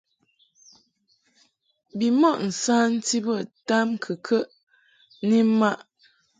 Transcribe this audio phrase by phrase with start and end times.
[1.97, 3.35] Bimɔʼ nsanti bə
[3.67, 4.45] tamkɨkəʼ
[5.27, 5.77] ni mmaʼ.